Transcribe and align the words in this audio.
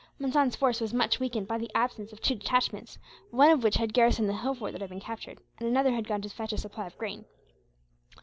Monson's 0.17 0.55
force 0.55 0.81
was 0.81 0.95
much 0.95 1.19
weakened 1.19 1.47
by 1.47 1.59
the 1.59 1.69
absence 1.75 2.11
of 2.11 2.19
two 2.19 2.33
detachments, 2.33 2.97
one 3.29 3.51
of 3.51 3.61
which 3.61 3.75
had 3.75 3.93
garrisoned 3.93 4.27
the 4.27 4.33
hill 4.37 4.55
fort 4.55 4.71
that 4.71 4.81
had 4.81 4.89
been 4.89 4.99
captured, 4.99 5.37
and 5.59 5.69
another 5.69 5.91
had 5.91 6.07
gone 6.07 6.23
to 6.23 6.27
fetch 6.29 6.51
a 6.53 6.57
supply 6.57 6.87
of 6.87 6.97
grain. 6.97 7.23